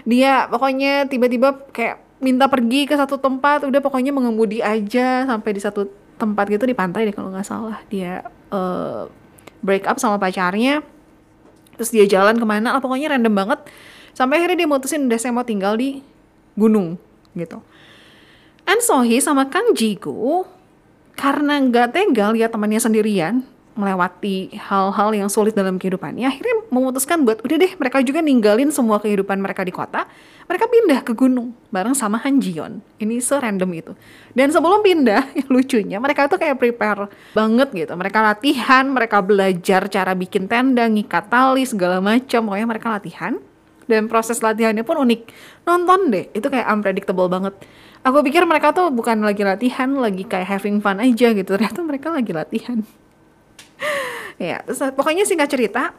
Dia 0.07 0.47
pokoknya 0.47 1.09
tiba-tiba 1.11 1.67
kayak 1.75 1.99
minta 2.23 2.47
pergi 2.47 2.87
ke 2.87 2.95
satu 2.95 3.19
tempat 3.19 3.67
udah 3.67 3.83
pokoknya 3.83 4.15
mengemudi 4.15 4.63
aja 4.63 5.27
sampai 5.27 5.51
di 5.51 5.61
satu 5.61 5.91
tempat 6.17 6.49
gitu 6.49 6.63
di 6.65 6.73
pantai 6.73 7.03
deh 7.03 7.11
kalau 7.11 7.35
nggak 7.35 7.43
salah. 7.43 7.83
Dia 7.91 8.23
uh, 8.53 9.11
break 9.59 9.83
up 9.91 9.99
sama 9.99 10.15
pacarnya 10.15 10.79
terus 11.77 11.93
dia 11.93 12.09
jalan 12.09 12.41
ke 12.41 12.45
mana 12.47 12.73
lah 12.73 12.81
pokoknya 12.81 13.11
random 13.11 13.35
banget. 13.35 13.59
Sampai 14.15 14.39
akhirnya 14.39 14.63
dia 14.63 14.69
mutusin 14.71 15.11
udah 15.11 15.19
saya 15.19 15.35
mau 15.35 15.43
tinggal 15.43 15.75
di 15.75 15.99
gunung 16.57 16.97
gitu 17.37 17.61
An 18.67 18.83
Sohee 18.83 19.23
sama 19.23 19.47
Kang 19.47 19.71
Jigu 19.71 20.43
karena 21.15 21.55
nggak 21.63 21.95
tega 21.95 22.35
lihat 22.35 22.51
temannya 22.51 22.83
sendirian, 22.83 23.39
melewati 23.79 24.51
hal-hal 24.59 25.15
yang 25.15 25.31
sulit 25.31 25.55
dalam 25.55 25.79
kehidupannya 25.79 26.27
akhirnya 26.27 26.67
memutuskan 26.67 27.23
buat 27.23 27.39
udah 27.47 27.57
deh 27.63 27.73
mereka 27.79 28.03
juga 28.03 28.19
ninggalin 28.19 28.73
semua 28.75 28.99
kehidupan 28.99 29.39
mereka 29.39 29.63
di 29.63 29.71
kota. 29.71 30.03
Mereka 30.51 30.67
pindah 30.67 30.99
ke 30.99 31.15
gunung 31.15 31.55
bareng 31.71 31.95
sama 31.95 32.19
Han 32.27 32.43
Jion 32.43 32.83
ini 32.99 33.23
serandom 33.23 33.71
itu. 33.71 33.95
Dan 34.35 34.51
sebelum 34.51 34.83
pindah 34.83 35.23
lucunya 35.53 36.03
mereka 36.03 36.27
tuh 36.27 36.35
kayak 36.35 36.59
prepare 36.59 37.07
banget 37.31 37.71
gitu. 37.71 37.93
Mereka 37.95 38.19
latihan 38.19 38.83
mereka 38.91 39.23
belajar 39.23 39.87
cara 39.87 40.11
bikin 40.11 40.51
tenda 40.51 40.83
ngikat 40.91 41.31
tali 41.31 41.63
segala 41.63 42.03
macam. 42.03 42.51
Pokoknya 42.51 42.67
mereka 42.67 42.87
latihan. 42.91 43.39
Dan 43.87 44.11
proses 44.11 44.43
latihannya 44.43 44.83
pun 44.83 44.99
unik. 44.99 45.21
Nonton 45.63 46.11
deh 46.11 46.27
itu 46.35 46.47
kayak 46.51 46.67
unpredictable 46.67 47.31
banget 47.31 47.55
aku 48.01 48.25
pikir 48.25 48.43
mereka 48.45 48.73
tuh 48.73 48.89
bukan 48.89 49.21
lagi 49.21 49.41
latihan 49.45 49.89
lagi 49.97 50.25
kayak 50.25 50.47
having 50.57 50.81
fun 50.81 50.97
aja 51.01 51.33
gitu. 51.33 51.49
Ternyata 51.57 51.79
mereka 51.85 52.07
lagi 52.13 52.31
latihan. 52.33 52.81
Ya 54.37 54.61
pokoknya 54.93 55.25
singkat 55.25 55.49
cerita 55.49 55.97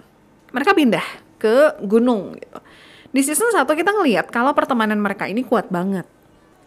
mereka 0.54 0.70
pindah 0.70 1.02
ke 1.42 1.74
gunung 1.82 2.38
gitu. 2.38 2.58
Di 3.10 3.26
season 3.26 3.50
1 3.50 3.66
kita 3.66 3.90
ngelihat 3.90 4.30
kalau 4.30 4.54
pertemanan 4.54 5.02
mereka 5.02 5.26
ini 5.26 5.42
kuat 5.42 5.66
banget. 5.74 6.06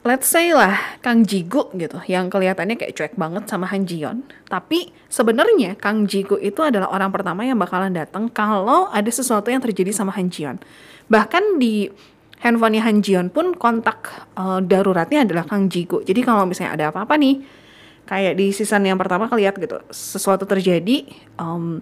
Let's 0.02 0.34
say 0.34 0.50
lah 0.50 0.98
Kang 1.06 1.22
Jigu 1.22 1.70
gitu 1.78 2.02
yang 2.10 2.26
kelihatannya 2.34 2.74
kayak 2.74 2.98
cuek 2.98 3.14
banget 3.22 3.46
sama 3.46 3.70
Han 3.70 3.86
Jion 3.86 4.26
tapi 4.50 4.90
sebenarnya 5.14 5.78
Kang 5.78 6.10
Jigu 6.10 6.42
itu 6.42 6.58
adalah 6.66 6.90
orang 6.90 7.14
pertama 7.14 7.46
yang 7.46 7.62
bakalan 7.62 7.94
datang 7.94 8.26
kalau 8.26 8.90
ada 8.90 9.06
sesuatu 9.14 9.54
yang 9.54 9.62
terjadi 9.62 9.94
sama 9.94 10.10
Han 10.18 10.34
Jion 10.34 10.58
bahkan 11.06 11.62
di 11.62 11.86
handphonenya 12.42 12.82
Han 12.90 13.06
Jion 13.06 13.28
pun 13.30 13.54
kontak 13.54 14.30
uh, 14.36 14.60
daruratnya 14.60 15.24
adalah 15.24 15.46
Kang 15.46 15.70
Jigu 15.70 16.02
jadi 16.02 16.26
kalau 16.26 16.50
misalnya 16.50 16.74
ada 16.76 16.86
apa-apa 16.90 17.16
nih 17.16 17.42
kayak 18.10 18.34
di 18.36 18.52
season 18.52 18.84
yang 18.84 18.98
pertama 18.98 19.30
kelihat 19.30 19.56
gitu 19.62 19.80
sesuatu 19.94 20.44
terjadi 20.50 21.06
um, 21.38 21.80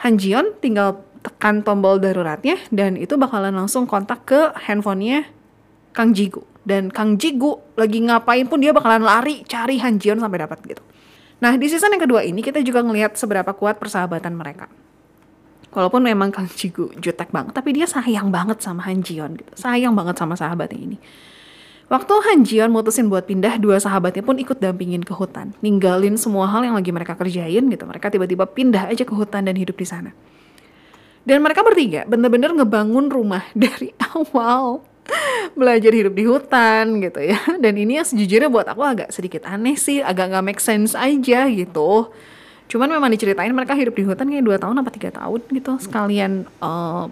Han 0.00 0.14
Jion 0.16 0.56
tinggal 0.62 1.04
tekan 1.20 1.60
tombol 1.60 2.00
daruratnya 2.00 2.56
dan 2.72 2.96
itu 2.96 3.20
bakalan 3.20 3.52
langsung 3.52 3.84
kontak 3.84 4.24
ke 4.24 4.56
handphonenya 4.56 5.28
Kang 5.92 6.16
Jigu 6.16 6.46
dan 6.64 6.88
Kang 6.92 7.18
Jigu 7.20 7.60
lagi 7.76 8.00
ngapain 8.04 8.46
pun 8.48 8.60
dia 8.60 8.72
bakalan 8.72 9.04
lari 9.04 9.44
cari 9.44 9.80
Han 9.80 10.00
Jion 10.00 10.20
sampai 10.20 10.38
dapat 10.44 10.58
gitu. 10.64 10.82
Nah 11.40 11.56
di 11.56 11.66
season 11.68 11.92
yang 11.92 12.04
kedua 12.04 12.20
ini 12.20 12.44
kita 12.44 12.60
juga 12.60 12.84
ngelihat 12.84 13.16
seberapa 13.16 13.52
kuat 13.56 13.80
persahabatan 13.80 14.36
mereka. 14.36 14.68
Walaupun 15.70 16.02
memang 16.02 16.34
Kang 16.34 16.50
Jigu 16.50 16.90
jutek 16.98 17.30
banget, 17.30 17.54
tapi 17.54 17.70
dia 17.70 17.86
sayang 17.86 18.34
banget 18.34 18.58
sama 18.58 18.82
Han 18.90 19.06
Jion 19.06 19.38
gitu. 19.38 19.52
Sayang 19.54 19.94
banget 19.94 20.18
sama 20.18 20.34
sahabatnya 20.34 20.78
ini. 20.82 20.98
Waktu 21.90 22.14
Han 22.26 22.46
Jion 22.46 22.70
mutusin 22.70 23.10
buat 23.10 23.26
pindah, 23.26 23.58
dua 23.58 23.78
sahabatnya 23.78 24.22
pun 24.22 24.38
ikut 24.38 24.58
dampingin 24.62 25.02
ke 25.02 25.10
hutan. 25.10 25.54
Ninggalin 25.58 26.14
semua 26.18 26.46
hal 26.50 26.62
yang 26.66 26.78
lagi 26.78 26.90
mereka 26.94 27.18
kerjain 27.18 27.66
gitu. 27.66 27.82
Mereka 27.86 28.10
tiba-tiba 28.14 28.46
pindah 28.46 28.90
aja 28.90 29.02
ke 29.02 29.10
hutan 29.10 29.46
dan 29.46 29.54
hidup 29.58 29.74
di 29.74 29.86
sana. 29.86 30.14
Dan 31.26 31.42
mereka 31.42 31.66
bertiga 31.66 32.06
bener-bener 32.06 32.50
ngebangun 32.54 33.06
rumah 33.10 33.42
dari 33.58 33.94
awal. 34.14 34.86
Belajar 35.58 35.90
hidup 35.90 36.14
di 36.14 36.24
hutan 36.26 37.02
gitu 37.02 37.20
ya. 37.22 37.38
Dan 37.62 37.74
ini 37.74 37.98
yang 37.98 38.06
sejujurnya 38.06 38.46
buat 38.46 38.70
aku 38.70 38.82
agak 38.86 39.08
sedikit 39.10 39.46
aneh 39.46 39.74
sih. 39.74 39.98
Agak 39.98 40.30
gak 40.30 40.46
make 40.46 40.62
sense 40.62 40.94
aja 40.94 41.50
gitu. 41.50 42.10
Cuman 42.70 42.86
memang 42.86 43.10
diceritain 43.10 43.50
mereka 43.50 43.74
hidup 43.74 43.98
di 43.98 44.06
hutan 44.06 44.30
kayak 44.30 44.46
2 44.46 44.62
tahun 44.62 44.76
apa 44.78 44.90
tiga 44.94 45.10
tahun 45.10 45.42
gitu. 45.50 45.72
Sekalian 45.82 46.46
uh, 46.62 47.10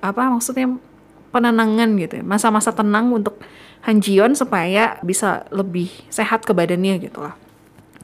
apa 0.00 0.22
maksudnya 0.32 0.80
penenangan 1.28 2.00
gitu 2.00 2.18
ya. 2.18 2.24
Masa-masa 2.24 2.72
tenang 2.72 3.12
untuk 3.12 3.36
Han 3.84 4.00
Jion 4.00 4.32
supaya 4.32 4.96
bisa 5.04 5.44
lebih 5.52 5.92
sehat 6.08 6.48
ke 6.48 6.56
badannya 6.56 6.96
gitu 7.04 7.20
lah. 7.20 7.36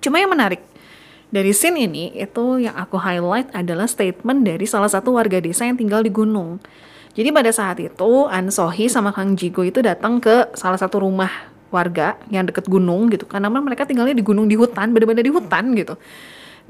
Cuma 0.05 0.21
yang 0.21 0.29
menarik 0.29 0.61
dari 1.33 1.57
scene 1.57 1.89
ini 1.89 2.13
itu 2.13 2.61
yang 2.61 2.77
aku 2.77 3.01
highlight 3.01 3.49
adalah 3.57 3.89
statement 3.89 4.45
dari 4.45 4.69
salah 4.69 4.93
satu 4.93 5.17
warga 5.17 5.41
desa 5.41 5.65
yang 5.65 5.81
tinggal 5.81 6.05
di 6.05 6.13
gunung. 6.13 6.61
Jadi 7.17 7.33
pada 7.33 7.49
saat 7.49 7.81
itu 7.81 8.29
An 8.29 8.53
Sohi 8.53 8.93
sama 8.93 9.11
Kang 9.17 9.35
Jigo 9.41 9.65
itu 9.65 9.81
datang 9.81 10.21
ke 10.21 10.53
salah 10.53 10.77
satu 10.77 11.01
rumah 11.01 11.31
warga 11.71 12.19
yang 12.29 12.45
deket 12.45 12.67
gunung 12.67 13.07
gitu 13.15 13.31
karena 13.31 13.47
mereka 13.47 13.87
tinggalnya 13.87 14.13
di 14.13 14.27
gunung 14.27 14.51
di 14.51 14.59
hutan 14.59 14.91
bener-bener 14.91 15.25
di 15.25 15.33
hutan 15.33 15.73
gitu. 15.79 15.95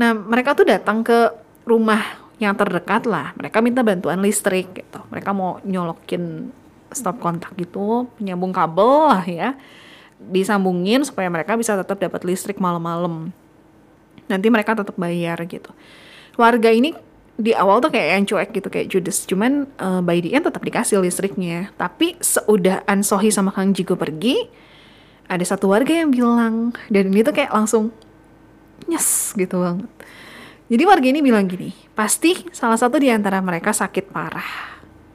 Nah 0.00 0.16
mereka 0.16 0.56
tuh 0.56 0.64
datang 0.64 1.04
ke 1.04 1.28
rumah 1.68 2.00
yang 2.40 2.56
terdekat 2.56 3.04
lah. 3.04 3.36
Mereka 3.36 3.60
minta 3.60 3.84
bantuan 3.84 4.24
listrik 4.24 4.72
gitu. 4.72 5.04
Mereka 5.12 5.36
mau 5.36 5.60
nyolokin 5.60 6.48
stop 6.88 7.20
kontak 7.20 7.52
gitu, 7.60 8.08
nyambung 8.18 8.50
kabel 8.50 9.12
lah 9.12 9.22
ya, 9.28 9.54
disambungin 10.18 11.06
supaya 11.06 11.30
mereka 11.30 11.54
bisa 11.54 11.76
tetap 11.78 12.00
dapat 12.00 12.24
listrik 12.26 12.58
malam-malam. 12.58 13.30
Nanti 14.26 14.46
mereka 14.48 14.74
tetap 14.74 14.96
bayar 14.96 15.38
gitu. 15.46 15.70
Warga 16.34 16.72
ini 16.72 16.96
di 17.40 17.56
awal 17.56 17.80
tuh 17.80 17.92
kayak 17.92 18.08
yang 18.16 18.24
cuek 18.26 18.50
gitu 18.56 18.68
kayak 18.72 18.88
judes. 18.90 19.28
Cuman 19.28 19.68
uh, 19.78 20.00
by 20.02 20.18
the 20.18 20.32
end 20.32 20.48
tetap 20.48 20.64
dikasih 20.64 20.98
listriknya. 20.98 21.70
Tapi 21.76 22.16
seudah 22.18 22.82
Ansohi 22.88 23.30
sama 23.30 23.52
Kang 23.52 23.76
Jigo 23.76 23.94
pergi 23.94 24.48
ada 25.30 25.44
satu 25.46 25.70
warga 25.70 25.92
yang 25.92 26.10
bilang. 26.10 26.74
Dan 26.90 27.14
ini 27.14 27.22
tuh 27.22 27.36
kayak 27.36 27.54
langsung 27.54 27.94
nyes 28.90 29.32
gitu 29.38 29.62
banget 29.62 29.90
jadi 30.70 30.82
warga 30.86 31.06
ini 31.06 31.20
bilang 31.22 31.46
gini 31.46 31.70
pasti 31.94 32.46
salah 32.50 32.78
satu 32.78 32.98
di 32.98 33.10
antara 33.10 33.38
mereka 33.38 33.70
sakit 33.70 34.10
parah 34.10 34.70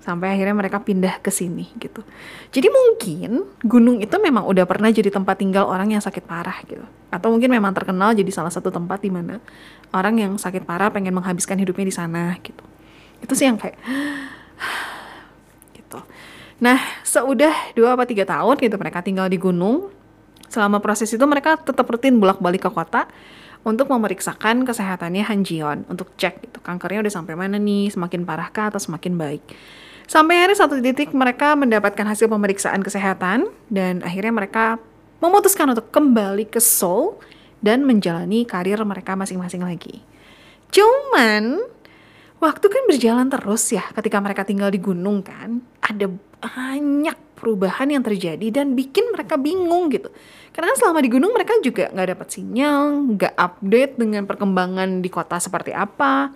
sampai 0.06 0.38
akhirnya 0.38 0.54
mereka 0.54 0.78
pindah 0.86 1.18
ke 1.18 1.34
sini 1.34 1.74
gitu. 1.82 2.06
Jadi 2.54 2.70
mungkin 2.70 3.50
gunung 3.66 3.98
itu 4.06 4.14
memang 4.22 4.46
udah 4.46 4.70
pernah 4.70 4.94
jadi 4.94 5.10
tempat 5.10 5.42
tinggal 5.42 5.66
orang 5.66 5.98
yang 5.98 6.02
sakit 6.06 6.22
parah 6.22 6.62
gitu. 6.70 6.86
Atau 7.10 7.34
mungkin 7.34 7.50
memang 7.50 7.74
terkenal 7.74 8.14
jadi 8.14 8.30
salah 8.30 8.54
satu 8.54 8.70
tempat 8.70 9.02
di 9.02 9.10
mana 9.10 9.42
orang 9.90 10.22
yang 10.22 10.32
sakit 10.38 10.62
parah 10.62 10.94
pengen 10.94 11.18
menghabiskan 11.18 11.58
hidupnya 11.58 11.90
di 11.90 11.96
sana 11.98 12.38
gitu. 12.46 12.62
Itu 13.18 13.34
sih 13.34 13.50
yang 13.50 13.58
kayak 13.58 13.82
gitu. 15.82 15.98
Nah, 16.62 16.78
seudah 17.02 17.74
dua 17.74 17.98
apa 17.98 18.06
tiga 18.06 18.30
tahun 18.30 18.62
gitu 18.62 18.78
mereka 18.78 19.02
tinggal 19.02 19.26
di 19.26 19.42
gunung. 19.42 19.90
Selama 20.46 20.78
proses 20.78 21.10
itu 21.10 21.26
mereka 21.26 21.58
tetap 21.58 21.90
rutin 21.90 22.22
bolak-balik 22.22 22.62
ke 22.62 22.70
kota 22.70 23.10
untuk 23.66 23.90
memeriksakan 23.90 24.62
kesehatannya 24.62 25.26
Han 25.26 25.42
Jion 25.42 25.90
untuk 25.90 26.14
cek 26.16 26.54
itu 26.54 26.60
kankernya 26.62 27.02
udah 27.02 27.14
sampai 27.14 27.34
mana 27.34 27.58
nih, 27.58 27.90
semakin 27.90 28.22
parah 28.22 28.54
kah 28.54 28.70
atau 28.70 28.78
semakin 28.78 29.18
baik. 29.18 29.42
Sampai 30.06 30.38
hari 30.38 30.54
satu 30.54 30.78
titik 30.78 31.18
mereka 31.18 31.58
mendapatkan 31.58 32.06
hasil 32.06 32.30
pemeriksaan 32.30 32.86
kesehatan 32.86 33.50
dan 33.74 34.06
akhirnya 34.06 34.30
mereka 34.30 34.78
memutuskan 35.18 35.74
untuk 35.74 35.90
kembali 35.90 36.46
ke 36.46 36.62
Seoul 36.62 37.18
dan 37.66 37.82
menjalani 37.82 38.46
karir 38.46 38.78
mereka 38.86 39.18
masing-masing 39.18 39.66
lagi. 39.66 40.06
Cuman 40.70 41.58
waktu 42.38 42.66
kan 42.70 42.84
berjalan 42.86 43.34
terus 43.34 43.74
ya 43.74 43.82
ketika 43.98 44.22
mereka 44.22 44.46
tinggal 44.46 44.70
di 44.70 44.78
gunung 44.78 45.26
kan 45.26 45.66
ada 45.82 46.06
banyak 46.38 47.18
perubahan 47.36 47.92
yang 47.92 48.02
terjadi 48.02 48.64
dan 48.64 48.74
bikin 48.74 49.12
mereka 49.12 49.36
bingung 49.36 49.92
gitu 49.92 50.10
karena 50.56 50.72
kan 50.72 50.78
selama 50.80 51.00
di 51.04 51.10
gunung 51.12 51.32
mereka 51.36 51.54
juga 51.60 51.92
nggak 51.92 52.08
dapat 52.16 52.28
sinyal 52.32 52.84
nggak 53.16 53.34
update 53.36 53.94
dengan 54.00 54.24
perkembangan 54.24 55.04
di 55.04 55.10
kota 55.12 55.38
seperti 55.38 55.76
apa 55.76 56.32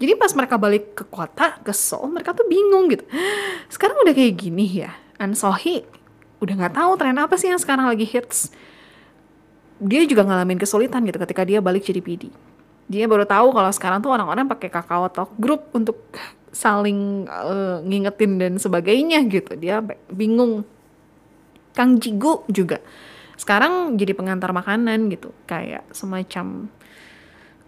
jadi 0.00 0.16
pas 0.16 0.32
mereka 0.32 0.56
balik 0.56 0.96
ke 0.96 1.04
kota, 1.04 1.60
ke 1.60 1.76
Seoul, 1.76 2.08
mereka 2.08 2.32
tuh 2.32 2.48
bingung 2.48 2.88
gitu. 2.88 3.04
Sekarang 3.74 4.00
udah 4.00 4.16
kayak 4.16 4.32
gini 4.32 4.80
ya. 4.80 4.96
An 5.20 5.36
Sohi 5.36 5.84
udah 6.40 6.56
nggak 6.56 6.72
tahu 6.72 6.96
tren 6.96 7.20
apa 7.20 7.36
sih 7.36 7.52
yang 7.52 7.60
sekarang 7.60 7.84
lagi 7.84 8.08
hits. 8.08 8.48
Dia 9.76 10.08
juga 10.08 10.24
ngalamin 10.24 10.56
kesulitan 10.56 11.04
gitu 11.04 11.20
ketika 11.20 11.44
dia 11.44 11.60
balik 11.60 11.84
jadi 11.84 12.00
PD. 12.00 12.32
Dia 12.88 13.04
baru 13.04 13.28
tahu 13.28 13.52
kalau 13.52 13.68
sekarang 13.68 14.00
tuh 14.00 14.08
orang-orang 14.08 14.48
pakai 14.48 14.72
Kakao 14.72 15.12
Talk 15.12 15.36
Group 15.36 15.68
untuk 15.76 16.00
saling 16.50 17.30
uh, 17.30 17.80
ngingetin 17.86 18.38
dan 18.38 18.52
sebagainya 18.58 19.22
gitu. 19.30 19.54
Dia 19.54 19.82
bingung. 20.10 20.66
Kang 21.70 22.02
Jigu 22.02 22.42
juga 22.50 22.82
sekarang 23.40 23.96
jadi 23.96 24.12
pengantar 24.12 24.52
makanan 24.52 25.08
gitu, 25.08 25.32
kayak 25.48 25.86
semacam 25.96 26.68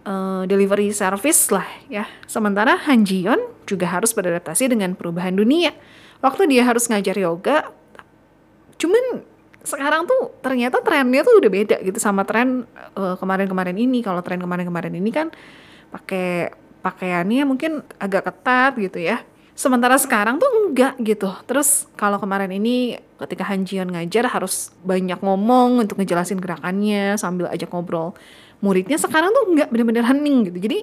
uh, 0.04 0.44
delivery 0.44 0.92
service 0.92 1.48
lah 1.48 1.64
ya. 1.88 2.04
Sementara 2.28 2.76
Han 2.76 3.08
Jion 3.08 3.40
juga 3.64 3.88
harus 3.88 4.12
beradaptasi 4.12 4.68
dengan 4.68 4.92
perubahan 4.92 5.32
dunia. 5.32 5.72
Waktu 6.20 6.50
dia 6.52 6.68
harus 6.68 6.92
ngajar 6.92 7.16
yoga, 7.16 7.72
cuman 8.76 9.24
sekarang 9.64 10.04
tuh 10.04 10.34
ternyata 10.42 10.82
trennya 10.82 11.22
tuh 11.24 11.40
udah 11.40 11.50
beda 11.50 11.76
gitu 11.86 11.96
sama 12.02 12.26
tren 12.28 12.66
kemarin 12.92 13.16
kemarin-kemarin 13.48 13.76
ini. 13.80 14.04
Kalau 14.04 14.20
tren 14.20 14.44
kemarin-kemarin 14.44 14.92
ini 14.92 15.08
kan 15.08 15.32
pakai 15.88 16.52
pakaiannya 16.82 17.46
mungkin 17.46 17.86
agak 17.96 18.28
ketat 18.28 18.76
gitu 18.76 18.98
ya. 18.98 19.22
Sementara 19.52 19.94
sekarang 20.00 20.42
tuh 20.42 20.48
enggak 20.48 20.98
gitu. 20.98 21.30
Terus 21.46 21.86
kalau 21.94 22.18
kemarin 22.18 22.50
ini 22.50 22.98
ketika 23.22 23.46
Han 23.46 23.62
Jion 23.62 23.94
ngajar 23.94 24.26
harus 24.26 24.74
banyak 24.82 25.22
ngomong 25.22 25.86
untuk 25.86 26.02
ngejelasin 26.02 26.42
gerakannya 26.42 27.14
sambil 27.14 27.46
ajak 27.48 27.70
ngobrol 27.70 28.18
muridnya 28.62 28.96
sekarang 28.96 29.34
tuh 29.34 29.44
nggak 29.58 29.68
bener-bener 29.74 30.06
hening 30.06 30.48
gitu 30.48 30.58
jadi 30.62 30.78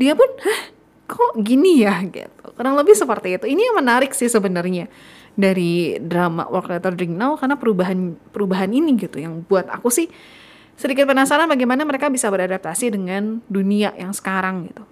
dia 0.00 0.12
pun 0.16 0.26
hah 0.40 0.60
kok 1.04 1.32
gini 1.44 1.84
ya 1.84 2.00
gitu 2.08 2.46
kurang 2.56 2.74
lebih 2.80 2.96
seperti 2.96 3.36
itu 3.36 3.46
ini 3.46 3.68
yang 3.68 3.76
menarik 3.76 4.16
sih 4.16 4.26
sebenarnya 4.26 4.88
dari 5.36 6.00
drama 6.00 6.48
Work 6.48 6.72
Later 6.72 6.96
Drink 6.96 7.14
Now 7.14 7.36
karena 7.36 7.60
perubahan 7.60 8.16
perubahan 8.32 8.72
ini 8.72 8.96
gitu 8.96 9.20
yang 9.20 9.44
buat 9.44 9.68
aku 9.68 9.92
sih 9.92 10.08
sedikit 10.80 11.04
penasaran 11.04 11.44
bagaimana 11.44 11.84
mereka 11.84 12.08
bisa 12.08 12.32
beradaptasi 12.32 12.88
dengan 12.88 13.44
dunia 13.52 13.92
yang 14.00 14.16
sekarang 14.16 14.72
gitu. 14.72 14.82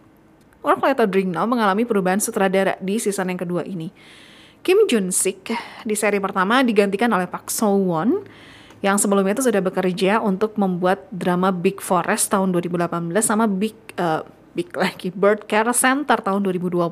Work 0.63 0.83
Let 0.83 0.99
Her 0.99 1.09
Drink 1.09 1.31
Now 1.31 1.47
mengalami 1.47 1.87
perubahan 1.87 2.19
sutradara 2.19 2.75
di 2.83 2.99
season 2.99 3.31
yang 3.31 3.41
kedua 3.41 3.63
ini. 3.63 3.95
Kim 4.67 4.91
Jun 4.91 5.15
Sik 5.15 5.55
di 5.87 5.95
seri 5.95 6.19
pertama 6.19 6.61
digantikan 6.67 7.09
oleh 7.15 7.31
Park 7.31 7.49
So 7.49 7.79
Won 7.79 8.27
yang 8.79 8.99
sebelumnya 8.99 9.39
itu 9.39 9.47
sudah 9.47 9.63
bekerja 9.63 10.23
untuk 10.23 10.55
membuat 10.59 11.07
drama 11.11 11.51
Big 11.51 11.83
Forest 11.83 12.31
tahun 12.31 12.55
2018 12.55 13.11
sama 13.23 13.47
Big 13.51 13.75
uh, 13.99 14.23
Big 14.55 14.71
lagi 14.75 15.15
Bird 15.15 15.47
Care 15.47 15.71
Center 15.71 16.19
tahun 16.19 16.43
2020. 16.43 16.91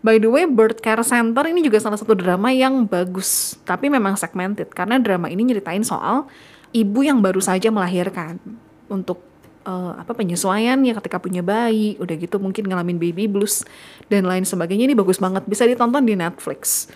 By 0.00 0.16
the 0.16 0.32
way, 0.32 0.48
Bird 0.48 0.80
Care 0.80 1.04
Center 1.04 1.44
ini 1.44 1.60
juga 1.60 1.76
salah 1.76 2.00
satu 2.00 2.16
drama 2.16 2.48
yang 2.56 2.88
bagus, 2.88 3.60
tapi 3.68 3.92
memang 3.92 4.16
segmented 4.16 4.72
karena 4.72 4.96
drama 4.96 5.28
ini 5.28 5.44
nyeritain 5.44 5.84
soal 5.84 6.24
ibu 6.72 7.04
yang 7.04 7.20
baru 7.20 7.44
saja 7.44 7.68
melahirkan 7.68 8.40
untuk 8.88 9.29
uh, 9.70 9.92
apa 10.02 10.10
penyesuaian 10.10 10.76
ya 10.82 10.92
ketika 10.98 11.22
punya 11.22 11.46
bayi, 11.46 11.94
udah 12.02 12.18
gitu 12.18 12.42
mungkin 12.42 12.66
ngalamin 12.66 12.98
baby 12.98 13.30
blues 13.30 13.62
dan 14.10 14.26
lain 14.26 14.42
sebagainya 14.42 14.90
ini 14.90 14.96
bagus 14.98 15.22
banget 15.22 15.46
bisa 15.46 15.62
ditonton 15.62 16.02
di 16.02 16.18
Netflix. 16.18 16.90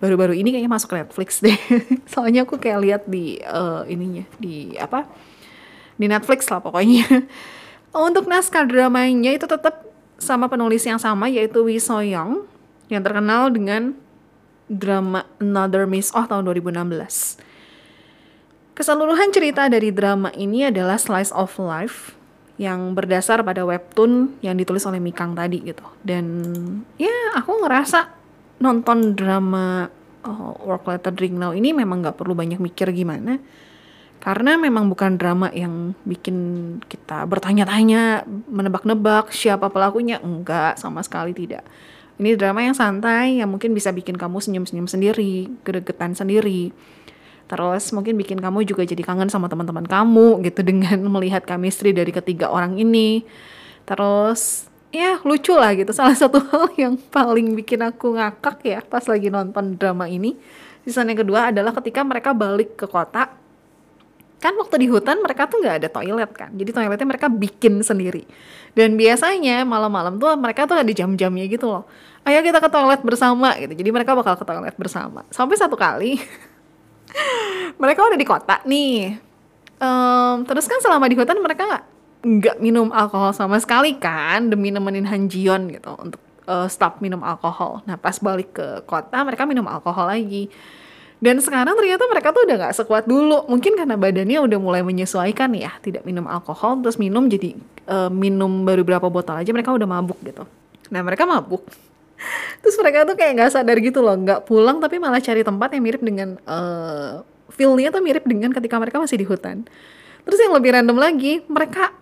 Baru-baru 0.00 0.32
ini 0.32 0.50
kayaknya 0.50 0.72
masuk 0.72 0.96
Netflix 0.96 1.38
deh. 1.44 1.56
Soalnya 2.08 2.48
aku 2.48 2.56
kayak 2.56 2.78
lihat 2.80 3.02
di 3.04 3.38
uh, 3.44 3.84
ininya 3.84 4.24
di 4.40 4.72
apa? 4.80 5.04
Di 6.00 6.08
Netflix 6.08 6.48
lah 6.48 6.64
pokoknya. 6.64 7.04
Untuk 7.94 8.26
naskah 8.26 8.66
dramanya 8.66 9.30
itu 9.30 9.46
tetap 9.46 9.86
sama 10.18 10.50
penulis 10.50 10.82
yang 10.82 10.98
sama 10.98 11.30
yaitu 11.30 11.62
Wee 11.62 11.78
So 11.78 12.02
Young 12.02 12.42
yang 12.90 13.06
terkenal 13.06 13.54
dengan 13.54 13.94
drama 14.66 15.28
Another 15.38 15.86
Miss 15.86 16.10
Oh 16.10 16.26
tahun 16.26 16.48
2016. 16.48 17.53
Keseluruhan 18.74 19.30
cerita 19.30 19.70
dari 19.70 19.94
drama 19.94 20.34
ini 20.34 20.66
adalah 20.66 20.98
slice 20.98 21.30
of 21.30 21.54
life 21.62 22.18
yang 22.58 22.90
berdasar 22.98 23.46
pada 23.46 23.62
webtoon 23.62 24.34
yang 24.42 24.58
ditulis 24.58 24.82
oleh 24.82 24.98
Mikang 24.98 25.38
tadi 25.38 25.62
gitu. 25.62 25.86
Dan 26.02 26.26
ya 26.98 27.38
aku 27.38 27.62
ngerasa 27.62 28.10
nonton 28.58 29.14
drama 29.14 29.86
oh, 30.26 30.58
Work 30.66 30.90
Letter 30.90 31.14
Drink 31.14 31.38
Now 31.38 31.54
ini 31.54 31.70
memang 31.70 32.02
nggak 32.02 32.18
perlu 32.18 32.34
banyak 32.34 32.58
mikir 32.58 32.90
gimana. 32.90 33.38
Karena 34.18 34.58
memang 34.58 34.90
bukan 34.90 35.22
drama 35.22 35.54
yang 35.54 35.94
bikin 36.02 36.36
kita 36.90 37.28
bertanya-tanya, 37.30 38.26
menebak-nebak 38.50 39.30
siapa 39.30 39.70
pelakunya. 39.70 40.18
Enggak, 40.18 40.80
sama 40.80 41.04
sekali 41.04 41.30
tidak. 41.30 41.62
Ini 42.18 42.34
drama 42.34 42.64
yang 42.64 42.72
santai, 42.74 43.38
yang 43.38 43.52
mungkin 43.52 43.70
bisa 43.70 43.92
bikin 43.92 44.16
kamu 44.18 44.40
senyum-senyum 44.40 44.88
sendiri, 44.88 45.46
gregetan 45.62 46.16
sendiri 46.16 46.72
Terus 47.54 47.94
mungkin 47.94 48.18
bikin 48.18 48.42
kamu 48.42 48.66
juga 48.66 48.82
jadi 48.82 48.98
kangen 49.06 49.30
sama 49.30 49.46
teman-teman 49.46 49.86
kamu 49.86 50.42
gitu 50.42 50.66
dengan 50.74 50.98
melihat 51.06 51.46
chemistry 51.46 51.94
dari 51.94 52.10
ketiga 52.10 52.50
orang 52.50 52.74
ini. 52.82 53.22
Terus 53.86 54.66
ya 54.90 55.22
lucu 55.22 55.54
lah 55.54 55.70
gitu. 55.78 55.94
Salah 55.94 56.18
satu 56.18 56.42
hal 56.50 56.74
yang 56.74 56.98
paling 56.98 57.54
bikin 57.54 57.86
aku 57.86 58.18
ngakak 58.18 58.58
ya 58.66 58.82
pas 58.82 59.06
lagi 59.06 59.30
nonton 59.30 59.78
drama 59.78 60.10
ini. 60.10 60.34
Season 60.82 61.06
yang 61.06 61.22
kedua 61.22 61.54
adalah 61.54 61.70
ketika 61.78 62.02
mereka 62.02 62.34
balik 62.34 62.74
ke 62.74 62.90
kota. 62.90 63.30
Kan 64.42 64.60
waktu 64.60 64.84
di 64.84 64.86
hutan 64.90 65.22
mereka 65.24 65.48
tuh 65.48 65.62
nggak 65.62 65.76
ada 65.78 65.88
toilet 65.88 66.30
kan. 66.34 66.50
Jadi 66.58 66.70
toiletnya 66.74 67.06
mereka 67.06 67.30
bikin 67.30 67.80
sendiri. 67.86 68.26
Dan 68.74 68.98
biasanya 68.98 69.62
malam-malam 69.62 70.18
tuh 70.18 70.34
mereka 70.34 70.66
tuh 70.66 70.76
ada 70.76 70.90
jam-jamnya 70.90 71.46
gitu 71.46 71.70
loh. 71.70 71.86
Ayo 72.26 72.42
kita 72.42 72.58
ke 72.58 72.66
toilet 72.66 73.00
bersama 73.00 73.54
gitu. 73.62 73.72
Jadi 73.72 73.90
mereka 73.94 74.12
bakal 74.12 74.34
ke 74.36 74.44
toilet 74.44 74.76
bersama. 74.76 75.22
Sampai 75.32 75.56
satu 75.56 75.78
kali 75.78 76.18
mereka 77.82 78.00
udah 78.06 78.18
di 78.18 78.26
kota 78.26 78.56
nih. 78.66 79.18
Um, 79.78 80.46
terus 80.46 80.70
kan 80.70 80.78
selama 80.80 81.10
di 81.10 81.18
hutan 81.18 81.38
mereka 81.42 81.84
nggak 82.24 82.56
minum 82.62 82.88
alkohol 82.88 83.36
sama 83.36 83.60
sekali 83.60 84.00
kan 84.00 84.48
demi 84.48 84.72
nemenin 84.72 85.04
Han 85.04 85.28
Jion 85.28 85.68
gitu 85.68 85.92
untuk 86.00 86.20
uh, 86.48 86.70
stop 86.70 87.04
minum 87.04 87.20
alkohol. 87.20 87.84
Nah 87.84 88.00
pas 88.00 88.16
balik 88.16 88.56
ke 88.56 88.66
kota 88.88 89.20
mereka 89.26 89.44
minum 89.44 89.68
alkohol 89.68 90.08
lagi. 90.08 90.48
Dan 91.24 91.40
sekarang 91.40 91.72
ternyata 91.72 92.04
mereka 92.04 92.36
tuh 92.36 92.44
udah 92.44 92.56
nggak 92.60 92.74
sekuat 92.76 93.04
dulu. 93.08 93.48
Mungkin 93.48 93.80
karena 93.80 93.96
badannya 93.96 94.38
udah 94.44 94.58
mulai 94.60 94.82
menyesuaikan 94.84 95.52
ya 95.56 95.72
tidak 95.80 96.04
minum 96.04 96.28
alkohol 96.28 96.80
terus 96.84 97.00
minum 97.00 97.28
jadi 97.28 97.56
uh, 97.88 98.10
minum 98.12 98.64
baru 98.64 98.84
berapa 98.84 99.08
botol 99.08 99.40
aja 99.40 99.50
mereka 99.52 99.72
udah 99.72 99.88
mabuk 99.88 100.20
gitu. 100.24 100.44
Nah 100.92 101.00
mereka 101.00 101.24
mabuk 101.24 101.64
terus 102.62 102.76
mereka 102.80 103.04
tuh 103.08 103.16
kayak 103.18 103.32
nggak 103.40 103.50
sadar 103.52 103.76
gitu 103.82 104.00
loh 104.00 104.16
nggak 104.16 104.46
pulang 104.48 104.78
tapi 104.80 104.96
malah 105.02 105.20
cari 105.20 105.42
tempat 105.42 105.68
yang 105.74 105.82
mirip 105.84 106.02
dengan 106.02 106.38
uh, 106.46 107.22
feelnya 107.54 107.94
tuh 107.94 108.02
mirip 108.02 108.26
dengan 108.26 108.50
ketika 108.50 108.76
mereka 108.82 108.98
masih 108.98 109.16
di 109.20 109.26
hutan. 109.26 109.62
Terus 110.24 110.38
yang 110.40 110.52
lebih 110.56 110.74
random 110.74 110.98
lagi 110.98 111.44
mereka 111.46 111.94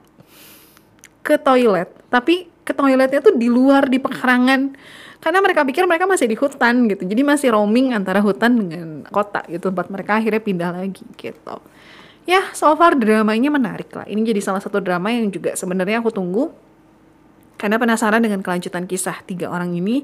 ke 1.22 1.38
toilet 1.38 1.90
tapi 2.08 2.50
ke 2.62 2.72
toiletnya 2.74 3.20
tuh 3.22 3.34
di 3.36 3.52
luar 3.52 3.86
di 3.86 4.00
pekarangan. 4.00 4.74
Karena 5.22 5.38
mereka 5.38 5.62
pikir 5.62 5.86
mereka 5.86 6.02
masih 6.10 6.26
di 6.26 6.34
hutan 6.34 6.90
gitu 6.90 7.06
jadi 7.06 7.22
masih 7.22 7.54
roaming 7.54 7.94
antara 7.94 8.18
hutan 8.18 8.58
dengan 8.58 9.06
kota 9.06 9.46
gitu 9.46 9.70
tempat 9.70 9.86
mereka 9.86 10.18
akhirnya 10.18 10.42
pindah 10.42 10.70
lagi 10.74 11.06
gitu. 11.14 11.56
Ya 12.26 12.50
so 12.54 12.70
far 12.74 12.98
dramanya 12.98 13.50
menarik 13.50 13.90
lah. 13.94 14.06
Ini 14.06 14.18
jadi 14.22 14.42
salah 14.42 14.58
satu 14.58 14.82
drama 14.82 15.14
yang 15.14 15.30
juga 15.30 15.54
sebenarnya 15.54 16.02
aku 16.02 16.10
tunggu 16.10 16.50
karena 17.62 17.78
penasaran 17.78 18.18
dengan 18.18 18.42
kelanjutan 18.42 18.90
kisah 18.90 19.22
tiga 19.22 19.46
orang 19.46 19.70
ini 19.78 20.02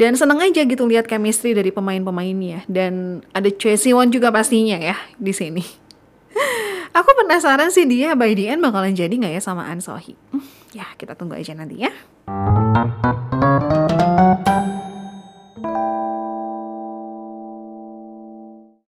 dan 0.00 0.16
seneng 0.16 0.40
aja 0.40 0.64
gitu 0.64 0.88
lihat 0.88 1.04
chemistry 1.04 1.52
dari 1.52 1.68
pemain-pemainnya 1.68 2.64
dan 2.72 3.20
ada 3.36 3.52
Choi 3.52 3.76
Siwon 3.76 4.08
juga 4.08 4.32
pastinya 4.32 4.80
ya 4.80 4.96
di 5.20 5.36
sini. 5.36 5.60
Aku 6.96 7.10
penasaran 7.20 7.68
sih 7.68 7.84
dia 7.84 8.16
by 8.16 8.32
the 8.32 8.48
end 8.48 8.64
bakalan 8.64 8.96
jadi 8.96 9.12
nggak 9.12 9.36
ya 9.36 9.42
sama 9.44 9.68
An 9.68 9.84
Sohee. 9.84 10.16
Hmm, 10.32 10.40
ya 10.72 10.88
kita 10.96 11.12
tunggu 11.12 11.36
aja 11.36 11.52
nanti 11.52 11.84
ya. 11.84 11.92